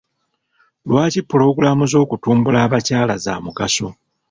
Lwaki 0.89 1.21
puloogulaamu 1.29 1.83
z'okutumbula 1.91 2.57
abakyala 2.65 3.15
za 3.23 3.33
mugaso? 3.43 3.87